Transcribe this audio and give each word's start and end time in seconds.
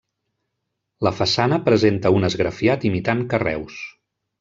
La 1.07 1.11
façana 1.19 1.61
presenta 1.69 2.13
un 2.21 2.31
esgrafiat 2.31 2.91
imitant 2.95 3.27
carreus. 3.35 3.83